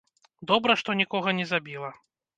[0.51, 1.95] Добра, што нікога не забіла!